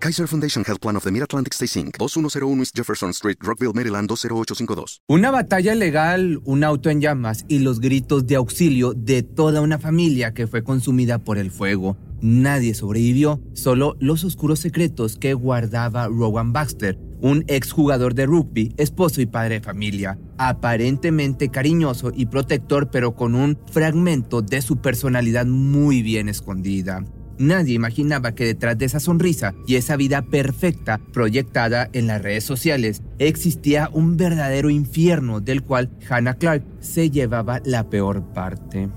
[0.00, 1.98] Kaiser Foundation Health Plan of the Mid-Atlantic Stay Inc.
[1.98, 5.02] 2101 East Jefferson Street, Rockville, Maryland 20852.
[5.08, 9.78] Una batalla legal, un auto en llamas y los gritos de auxilio de toda una
[9.78, 11.96] familia que fue consumida por el fuego.
[12.20, 19.20] Nadie sobrevivió, solo los oscuros secretos que guardaba Rowan Baxter, un exjugador de rugby, esposo
[19.20, 25.46] y padre de familia, aparentemente cariñoso y protector, pero con un fragmento de su personalidad
[25.46, 27.04] muy bien escondida.
[27.38, 32.42] Nadie imaginaba que detrás de esa sonrisa y esa vida perfecta proyectada en las redes
[32.42, 38.88] sociales existía un verdadero infierno del cual Hannah Clark se llevaba la peor parte.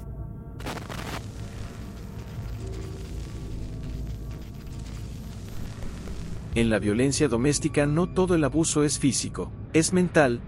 [6.54, 10.42] En la violencia doméstica no todo el abuso es físico, es mental,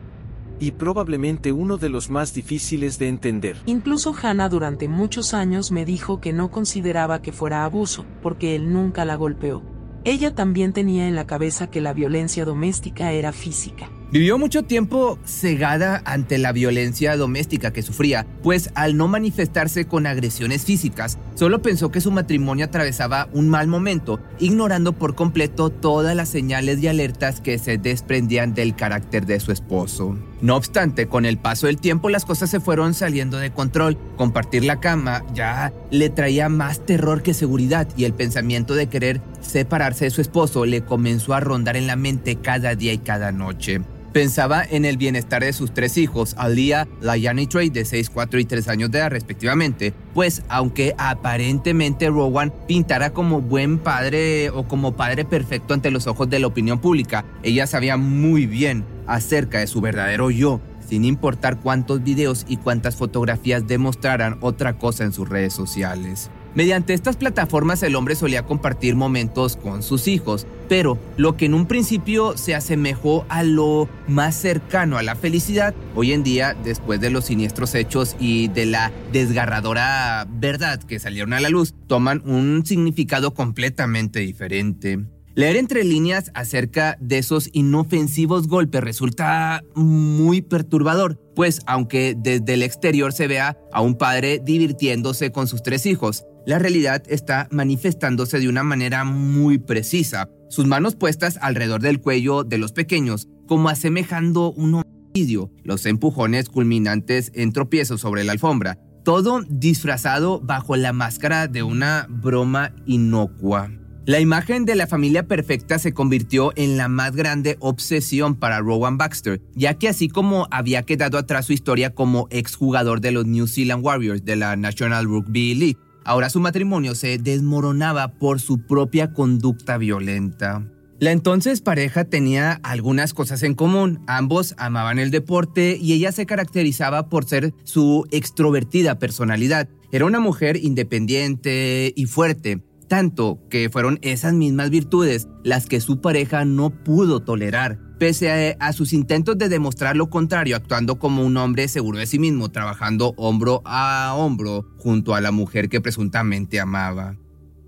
[0.60, 3.58] y probablemente uno de los más difíciles de entender.
[3.66, 8.72] Incluso Hannah durante muchos años me dijo que no consideraba que fuera abuso, porque él
[8.72, 9.62] nunca la golpeó.
[10.06, 13.90] Ella también tenía en la cabeza que la violencia doméstica era física.
[14.12, 20.06] Vivió mucho tiempo cegada ante la violencia doméstica que sufría, pues al no manifestarse con
[20.06, 26.16] agresiones físicas, solo pensó que su matrimonio atravesaba un mal momento, ignorando por completo todas
[26.16, 30.16] las señales y alertas que se desprendían del carácter de su esposo.
[30.44, 33.98] No obstante, con el paso del tiempo las cosas se fueron saliendo de control.
[34.18, 39.22] Compartir la cama ya le traía más terror que seguridad y el pensamiento de querer
[39.40, 43.32] separarse de su esposo le comenzó a rondar en la mente cada día y cada
[43.32, 43.80] noche.
[44.12, 48.42] Pensaba en el bienestar de sus tres hijos, Alia, Liane y Trey, de 6, 4
[48.42, 54.68] y 3 años de edad respectivamente, pues aunque aparentemente Rowan pintara como buen padre o
[54.68, 59.60] como padre perfecto ante los ojos de la opinión pública, ella sabía muy bien acerca
[59.60, 65.14] de su verdadero yo, sin importar cuántos videos y cuántas fotografías demostraran otra cosa en
[65.14, 66.30] sus redes sociales.
[66.56, 71.56] Mediante estas plataformas el hombre solía compartir momentos con sus hijos, pero lo que en
[71.56, 77.02] un principio se asemejó a lo más cercano a la felicidad, hoy en día, después
[77.02, 82.22] de los siniestros hechos y de la desgarradora verdad que salieron a la luz, toman
[82.24, 85.00] un significado completamente diferente.
[85.36, 92.62] Leer entre líneas acerca de esos inofensivos golpes resulta muy perturbador, pues aunque desde el
[92.62, 98.40] exterior se vea a un padre divirtiéndose con sus tres hijos, la realidad está manifestándose
[98.40, 103.70] de una manera muy precisa, sus manos puestas alrededor del cuello de los pequeños, como
[103.70, 110.94] asemejando un homicidio, los empujones culminantes en tropiezos sobre la alfombra, todo disfrazado bajo la
[110.94, 113.72] máscara de una broma inocua.
[114.06, 118.98] La imagen de la familia perfecta se convirtió en la más grande obsesión para Rowan
[118.98, 123.48] Baxter, ya que así como había quedado atrás su historia como exjugador de los New
[123.48, 129.14] Zealand Warriors de la National Rugby League, Ahora su matrimonio se desmoronaba por su propia
[129.14, 130.68] conducta violenta.
[131.00, 134.02] La entonces pareja tenía algunas cosas en común.
[134.08, 139.70] Ambos amaban el deporte y ella se caracterizaba por ser su extrovertida personalidad.
[139.92, 146.02] Era una mujer independiente y fuerte, tanto que fueron esas mismas virtudes las que su
[146.02, 151.38] pareja no pudo tolerar pese a, sus intentos de demostrar lo contrario, actuando como un
[151.38, 156.60] hombre seguro de sí mismo, trabajando hombro a hombro junto a la mujer que presuntamente
[156.60, 157.16] amaba.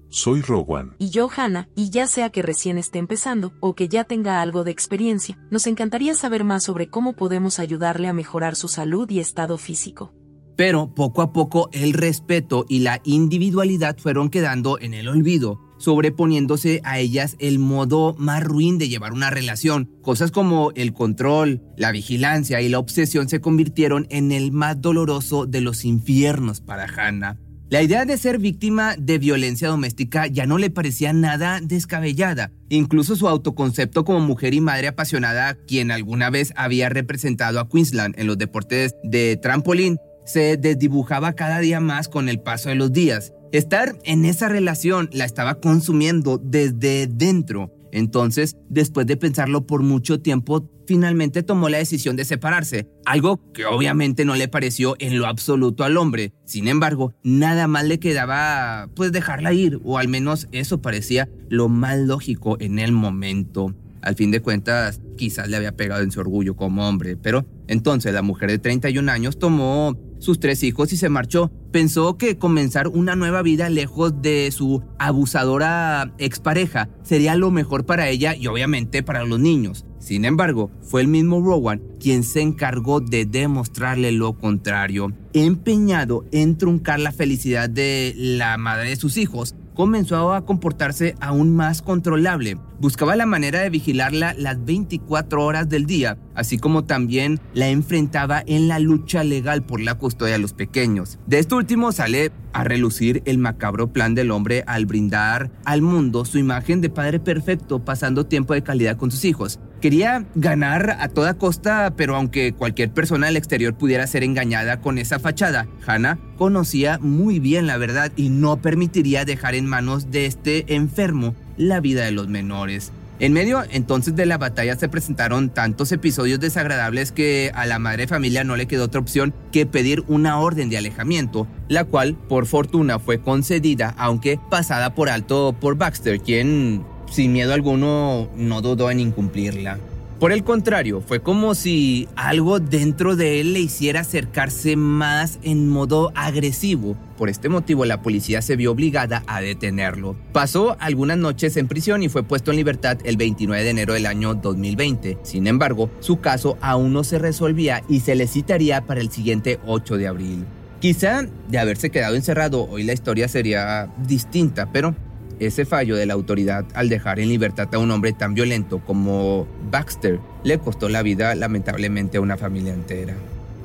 [0.10, 0.94] Soy Rowan.
[0.98, 4.66] Y yo, Hannah, y ya sea que recién esté empezando o que ya tenga algo
[4.66, 9.20] de experiencia, nos encantaría saber más sobre cómo podemos ayudarle a mejorar su salud y
[9.20, 10.14] estado físico.
[10.56, 16.82] Pero poco a poco el respeto y la individualidad fueron quedando en el olvido, sobreponiéndose
[16.84, 19.92] a ellas el modo más ruin de llevar una relación.
[20.02, 25.46] Cosas como el control, la vigilancia y la obsesión se convirtieron en el más doloroso
[25.46, 27.38] de los infiernos para Hannah.
[27.68, 32.52] La idea de ser víctima de violencia doméstica ya no le parecía nada descabellada.
[32.70, 38.14] Incluso su autoconcepto como mujer y madre apasionada, quien alguna vez había representado a Queensland
[38.20, 42.92] en los deportes de trampolín, se desdibujaba cada día más con el paso de los
[42.92, 43.34] días.
[43.52, 47.72] Estar en esa relación la estaba consumiendo desde dentro.
[47.92, 53.66] Entonces, después de pensarlo por mucho tiempo, finalmente tomó la decisión de separarse, algo que
[53.66, 56.34] obviamente no le pareció en lo absoluto al hombre.
[56.46, 61.70] Sin embargo, nada más le quedaba pues dejarla ir, o al menos eso parecía lo
[61.70, 63.74] más lógico en el momento.
[64.06, 68.14] Al fin de cuentas, quizás le había pegado en su orgullo como hombre, pero entonces
[68.14, 71.52] la mujer de 31 años tomó sus tres hijos y se marchó.
[71.72, 78.08] Pensó que comenzar una nueva vida lejos de su abusadora expareja sería lo mejor para
[78.08, 79.86] ella y obviamente para los niños.
[79.98, 85.12] Sin embargo, fue el mismo Rowan quien se encargó de demostrarle lo contrario.
[85.34, 91.56] Empeñado en truncar la felicidad de la madre de sus hijos, comenzó a comportarse aún
[91.56, 92.58] más controlable.
[92.80, 98.44] Buscaba la manera de vigilarla las 24 horas del día, así como también la enfrentaba
[98.48, 101.20] en la lucha legal por la custodia de los pequeños.
[101.28, 106.26] De esto último sale a relucir el macabro plan del hombre al brindar al mundo
[106.26, 109.60] su imagen de padre perfecto pasando tiempo de calidad con sus hijos.
[109.86, 114.98] Quería ganar a toda costa, pero aunque cualquier persona del exterior pudiera ser engañada con
[114.98, 120.26] esa fachada, Hannah conocía muy bien la verdad y no permitiría dejar en manos de
[120.26, 122.92] este enfermo la vida de los menores.
[123.20, 128.08] En medio entonces de la batalla se presentaron tantos episodios desagradables que a la madre
[128.08, 132.48] familia no le quedó otra opción que pedir una orden de alejamiento, la cual por
[132.48, 138.92] fortuna fue concedida, aunque pasada por alto por Baxter, quien sin miedo alguno no dudó
[138.92, 139.80] en incumplirla.
[140.20, 145.68] Por el contrario, fue como si algo dentro de él le hiciera acercarse más en
[145.68, 146.96] modo agresivo.
[147.18, 150.16] Por este motivo la policía se vio obligada a detenerlo.
[150.32, 154.06] Pasó algunas noches en prisión y fue puesto en libertad el 29 de enero del
[154.06, 155.18] año 2020.
[155.24, 159.60] Sin embargo, su caso aún no se resolvía y se le citaría para el siguiente
[159.68, 160.46] 8 de abril.
[160.80, 164.96] Quizá de haberse quedado encerrado hoy la historia sería distinta, pero
[165.40, 169.48] ese fallo de la autoridad al dejar en libertad a un hombre tan violento como
[169.72, 173.16] Baxter le costó la vida lamentablemente a una familia entera.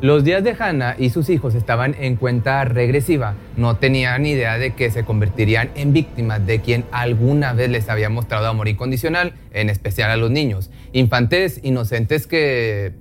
[0.00, 3.34] Los días de Hannah y sus hijos estaban en cuenta regresiva.
[3.58, 8.08] No tenían idea de que se convertirían en víctimas de quien alguna vez les había
[8.08, 10.70] mostrado amor incondicional, en especial a los niños.
[10.92, 12.94] Infantes inocentes que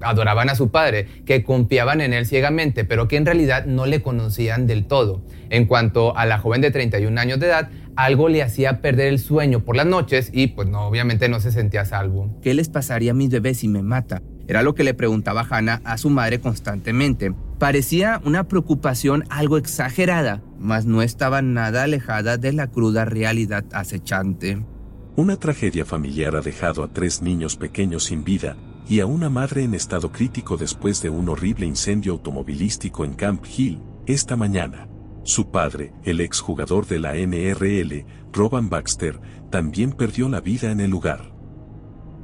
[0.00, 4.02] adoraban a su padre, que confiaban en él ciegamente, pero que en realidad no le
[4.02, 5.22] conocían del todo.
[5.50, 9.18] En cuanto a la joven de 31 años de edad, algo le hacía perder el
[9.18, 12.38] sueño por las noches y pues no, obviamente no se sentía salvo.
[12.42, 14.22] ¿Qué les pasaría a mis bebés si me mata?
[14.48, 17.32] Era lo que le preguntaba Hannah a su madre constantemente.
[17.58, 24.62] Parecía una preocupación algo exagerada, mas no estaba nada alejada de la cruda realidad acechante.
[25.14, 28.56] Una tragedia familiar ha dejado a tres niños pequeños sin vida
[28.88, 33.44] y a una madre en estado crítico después de un horrible incendio automovilístico en Camp
[33.56, 34.88] Hill, esta mañana.
[35.24, 39.20] Su padre, el exjugador de la NRL, Robin Baxter,
[39.50, 41.32] también perdió la vida en el lugar.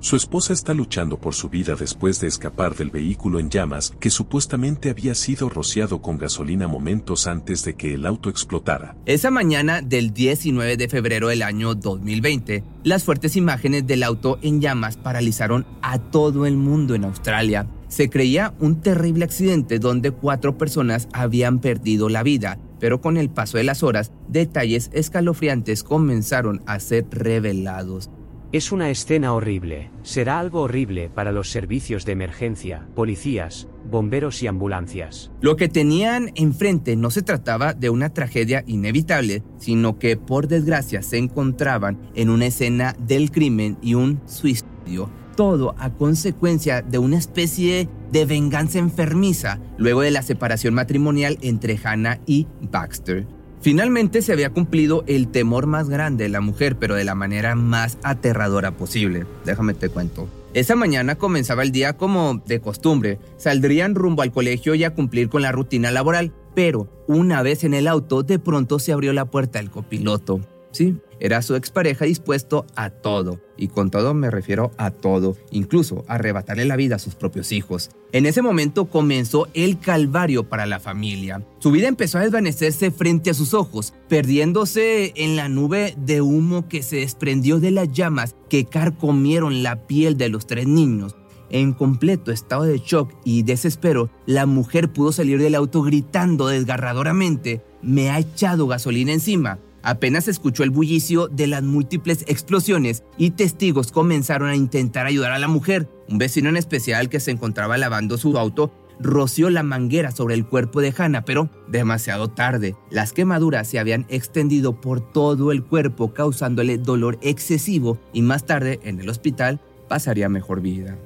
[0.01, 4.11] Su esposa está luchando por su vida después de escapar del vehículo en llamas que
[4.11, 8.97] supuestamente había sido rociado con gasolina momentos antes de que el auto explotara.
[9.07, 14.61] Esa mañana del 19 de febrero del año 2020, las fuertes imágenes del auto en
[14.61, 17.69] llamas paralizaron a todo el mundo en Australia.
[17.89, 23.31] Se creía un terrible accidente donde cuatro personas habían perdido la vida, pero con el
[23.31, 28.11] paso de las horas, detalles escalofriantes comenzaron a ser revelados.
[28.51, 29.91] Es una escena horrible.
[30.03, 35.31] Será algo horrible para los servicios de emergencia, policías, bomberos y ambulancias.
[35.43, 41.03] Lo que tenían enfrente no se trataba de una tragedia inevitable, sino que por desgracia
[41.03, 45.11] se encontraban en una escena del crimen y un suicidio.
[45.39, 51.79] Todo a consecuencia de una especie de venganza enfermiza luego de la separación matrimonial entre
[51.81, 53.25] Hannah y Baxter.
[53.61, 57.55] Finalmente se había cumplido el temor más grande de la mujer, pero de la manera
[57.55, 59.27] más aterradora posible.
[59.45, 60.29] Déjame te cuento.
[60.55, 63.21] Esa mañana comenzaba el día como de costumbre.
[63.37, 66.33] Saldrían rumbo al colegio y a cumplir con la rutina laboral.
[66.57, 70.41] Pero una vez en el auto, de pronto se abrió la puerta del copiloto.
[70.79, 76.05] Sí, era su expareja dispuesto a todo, y con todo me refiero a todo, incluso
[76.07, 77.91] a arrebatarle la vida a sus propios hijos.
[78.13, 81.45] En ese momento comenzó el calvario para la familia.
[81.59, 86.69] Su vida empezó a desvanecerse frente a sus ojos, perdiéndose en la nube de humo
[86.69, 91.17] que se desprendió de las llamas que carcomieron la piel de los tres niños.
[91.51, 97.65] En completo estado de shock y desespero, la mujer pudo salir del auto gritando desgarradoramente,
[97.83, 99.59] me ha echado gasolina encima.
[99.83, 105.39] Apenas escuchó el bullicio de las múltiples explosiones y testigos comenzaron a intentar ayudar a
[105.39, 105.89] la mujer.
[106.09, 110.47] Un vecino en especial que se encontraba lavando su auto roció la manguera sobre el
[110.47, 112.75] cuerpo de Hannah, pero demasiado tarde.
[112.91, 118.81] Las quemaduras se habían extendido por todo el cuerpo causándole dolor excesivo y más tarde
[118.83, 120.99] en el hospital pasaría mejor vida.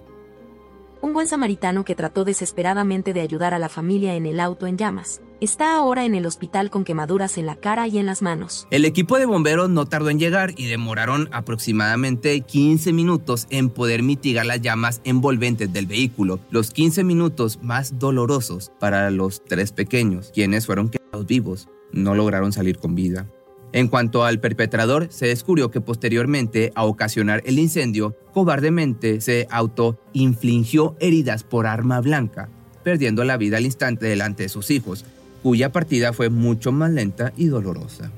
[1.03, 4.79] Un buen samaritano que trató desesperadamente de ayudar a la familia en el auto en
[4.79, 5.21] llamas.
[5.41, 8.69] Está ahora en el hospital con quemaduras en la cara y en las manos.
[8.71, 14.05] El equipo de bomberos no tardó en llegar y demoraron aproximadamente 15 minutos en poder
[14.05, 20.31] mitigar las llamas envolventes del vehículo, los 15 minutos más dolorosos para los tres pequeños,
[20.33, 21.69] quienes fueron quemados vivos.
[21.91, 23.27] No lograron salir con vida.
[23.73, 30.95] En cuanto al perpetrador, se descubrió que posteriormente a ocasionar el incendio, cobardemente se auto-infligió
[31.01, 32.51] heridas por arma blanca,
[32.85, 35.07] perdiendo la vida al instante delante de sus hijos,
[35.43, 38.11] cuya partida fue mucho más lenta y dolorosa.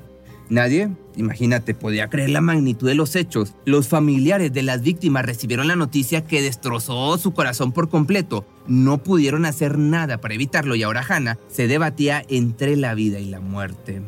[0.51, 3.55] Nadie, imagínate, podía creer la magnitud de los hechos.
[3.65, 8.45] Los familiares de las víctimas recibieron la noticia que destrozó su corazón por completo.
[8.67, 13.27] No pudieron hacer nada para evitarlo y ahora Hannah se debatía entre la vida y
[13.27, 14.03] la muerte.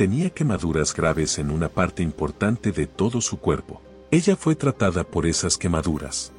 [0.00, 3.82] Tenía quemaduras graves en una parte importante de todo su cuerpo.
[4.10, 6.32] Ella fue tratada por esas quemaduras.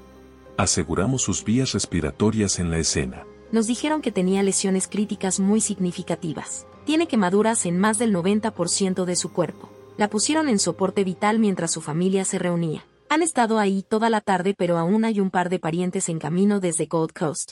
[0.58, 3.24] Aseguramos sus vías respiratorias en la escena.
[3.51, 6.65] Nos dijeron que tenía lesiones críticas muy significativas.
[6.86, 9.70] Tiene quemaduras en más del 90% de su cuerpo.
[9.96, 12.84] La pusieron en soporte vital mientras su familia se reunía.
[13.10, 16.60] Han estado ahí toda la tarde pero aún hay un par de parientes en camino
[16.62, 17.51] desde Gold Coast.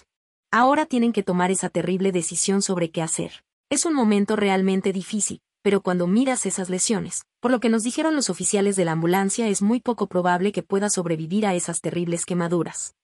[0.50, 3.44] Ahora tienen que tomar esa terrible decisión sobre qué hacer.
[3.70, 8.16] Es un momento realmente difícil, pero cuando miras esas lesiones, por lo que nos dijeron
[8.16, 12.26] los oficiales de la ambulancia es muy poco probable que pueda sobrevivir a esas terribles
[12.26, 12.96] quemaduras.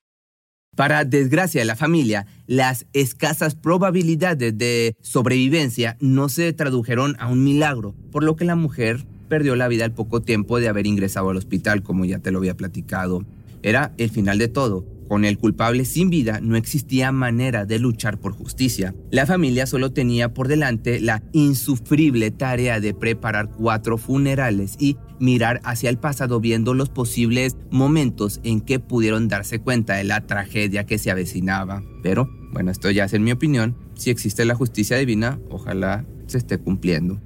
[0.76, 7.46] Para desgracia de la familia, las escasas probabilidades de sobrevivencia no se tradujeron a un
[7.46, 11.30] milagro, por lo que la mujer perdió la vida al poco tiempo de haber ingresado
[11.30, 13.24] al hospital, como ya te lo había platicado.
[13.64, 14.86] Era el final de todo.
[15.08, 18.96] Con el culpable sin vida no existía manera de luchar por justicia.
[19.12, 25.62] La familia solo tenía por delante la insufrible tarea de preparar cuatro funerales y mirar
[25.64, 30.86] hacia el pasado viendo los posibles momentos en que pudieron darse cuenta de la tragedia
[30.86, 31.84] que se avecinaba.
[32.02, 33.76] Pero, bueno, esto ya es en mi opinión.
[33.94, 37.20] Si existe la justicia divina, ojalá se esté cumpliendo.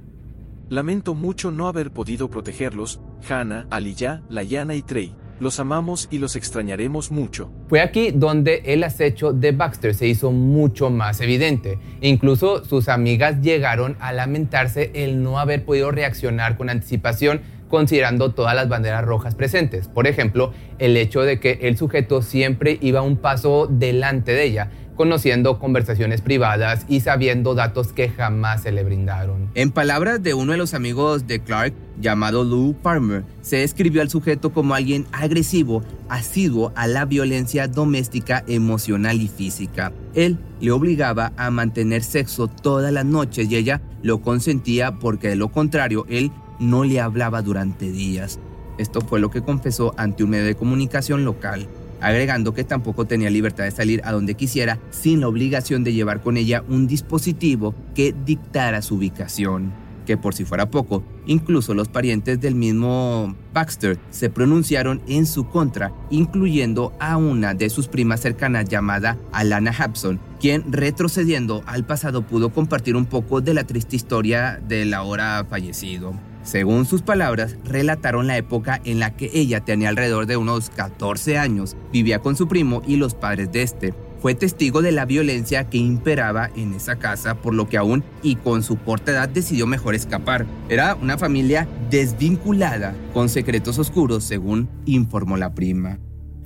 [0.68, 5.16] Lamento mucho no haber podido protegerlos, Hannah, Aliyah, Layana y Trey.
[5.40, 7.50] Los amamos y los extrañaremos mucho.
[7.70, 11.78] Fue aquí donde el acecho de Baxter se hizo mucho más evidente.
[12.02, 18.54] Incluso sus amigas llegaron a lamentarse el no haber podido reaccionar con anticipación considerando todas
[18.54, 19.88] las banderas rojas presentes.
[19.88, 24.70] Por ejemplo, el hecho de que el sujeto siempre iba un paso delante de ella,
[25.00, 29.48] conociendo conversaciones privadas y sabiendo datos que jamás se le brindaron.
[29.54, 34.10] En palabras de uno de los amigos de Clark, llamado Lou Palmer, se describió al
[34.10, 39.90] sujeto como alguien agresivo, asiduo a la violencia doméstica, emocional y física.
[40.12, 45.36] Él le obligaba a mantener sexo todas las noches y ella lo consentía porque de
[45.36, 48.38] lo contrario él no le hablaba durante días.
[48.76, 51.66] Esto fue lo que confesó ante un medio de comunicación local,
[52.00, 56.20] agregando que tampoco tenía libertad de salir a donde quisiera sin la obligación de llevar
[56.20, 59.72] con ella un dispositivo que dictara su ubicación.
[60.06, 65.46] Que por si fuera poco, incluso los parientes del mismo Baxter se pronunciaron en su
[65.48, 72.22] contra, incluyendo a una de sus primas cercanas llamada Alana Hapson, quien retrocediendo al pasado
[72.22, 76.29] pudo compartir un poco de la triste historia del ahora fallecido.
[76.42, 81.38] Según sus palabras, relataron la época en la que ella tenía alrededor de unos 14
[81.38, 83.94] años, vivía con su primo y los padres de este.
[84.20, 88.36] Fue testigo de la violencia que imperaba en esa casa, por lo que aún y
[88.36, 90.46] con su corta edad decidió mejor escapar.
[90.68, 95.98] Era una familia desvinculada, con secretos oscuros, según informó la prima.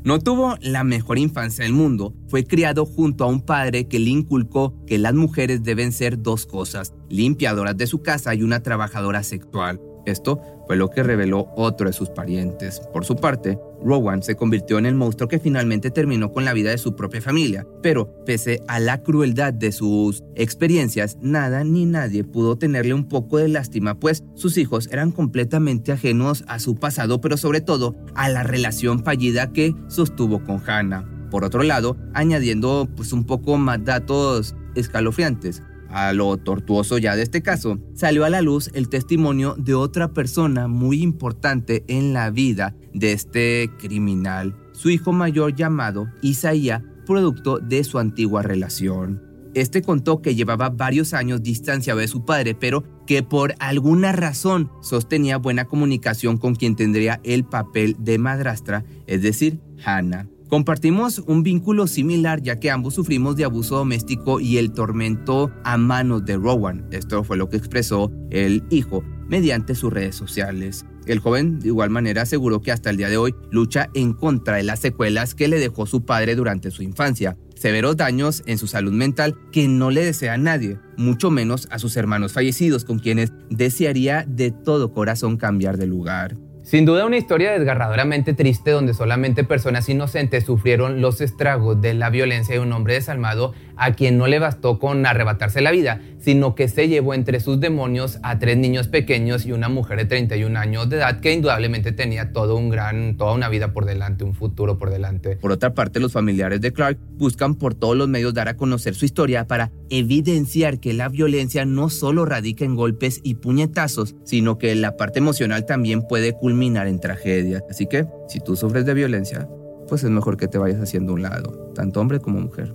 [0.05, 4.11] No tuvo la mejor infancia del mundo, fue criado junto a un padre que le
[4.11, 9.23] inculcó que las mujeres deben ser dos cosas, limpiadoras de su casa y una trabajadora
[9.23, 9.81] sexual.
[10.07, 12.81] Esto fue lo que reveló otro de sus parientes.
[12.93, 16.71] Por su parte, Rowan se convirtió en el monstruo que finalmente terminó con la vida
[16.71, 22.25] de su propia familia, pero pese a la crueldad de sus experiencias, nada ni nadie
[22.25, 27.21] pudo tenerle un poco de lástima, pues sus hijos eran completamente ajenos a su pasado,
[27.21, 31.29] pero sobre todo a la relación fallida que sostuvo con Hannah.
[31.31, 35.63] Por otro lado, añadiendo pues un poco más datos escalofriantes,
[35.95, 40.13] a lo tortuoso ya de este caso, salió a la luz el testimonio de otra
[40.13, 47.59] persona muy importante en la vida de este criminal, su hijo mayor llamado Isaías, producto
[47.61, 49.23] de su antigua relación.
[49.55, 54.73] Este contó que llevaba varios años distanciado de su padre, pero que por alguna razón
[54.83, 60.34] sostenía buena comunicación con quien tendría el papel de madrastra, es decir, Hannah.
[60.55, 65.77] Compartimos un vínculo similar ya que ambos sufrimos de abuso doméstico y el tormento a
[65.77, 66.87] manos de Rowan.
[66.93, 70.87] Esto fue lo que expresó el hijo mediante sus redes sociales.
[71.07, 74.55] El joven de igual manera aseguró que hasta el día de hoy lucha en contra
[74.55, 78.69] de las secuelas que le dejó su padre durante su infancia, severos daños en su
[78.69, 83.01] salud mental que no le desea a nadie, mucho menos a sus hermanos fallecidos con
[83.01, 86.37] quienes desearía de todo corazón cambiar de lugar.
[86.65, 92.09] Sin duda una historia desgarradoramente triste donde solamente personas inocentes sufrieron los estragos de la
[92.09, 96.55] violencia de un hombre desalmado a quien no le bastó con arrebatarse la vida, sino
[96.55, 100.59] que se llevó entre sus demonios a tres niños pequeños y una mujer de 31
[100.59, 104.35] años de edad que indudablemente tenía todo un gran, toda una vida por delante, un
[104.35, 105.37] futuro por delante.
[105.37, 108.95] Por otra parte, los familiares de Clark buscan por todos los medios dar a conocer
[108.95, 114.59] su historia para evidenciar que la violencia no solo radica en golpes y puñetazos, sino
[114.59, 117.63] que la parte emocional también puede culminar en tragedia.
[117.71, 119.49] Así que, si tú sufres de violencia,
[119.89, 122.73] pues es mejor que te vayas haciendo un lado, tanto hombre como mujer.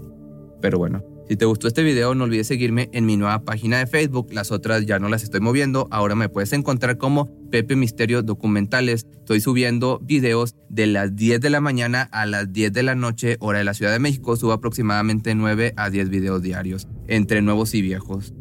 [0.61, 3.85] Pero bueno, si te gustó este video, no olvides seguirme en mi nueva página de
[3.85, 4.33] Facebook.
[4.33, 5.87] Las otras ya no las estoy moviendo.
[5.91, 9.05] Ahora me puedes encontrar como Pepe Misterio Documentales.
[9.13, 13.37] Estoy subiendo videos de las 10 de la mañana a las 10 de la noche,
[13.41, 14.35] hora de la Ciudad de México.
[14.35, 18.33] Subo aproximadamente 9 a 10 videos diarios, entre nuevos y viejos.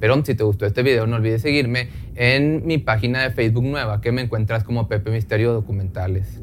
[0.00, 4.00] Pero si te gustó este video, no olvides seguirme en mi página de Facebook nueva,
[4.00, 6.42] que me encuentras como Pepe Misterio Documentales.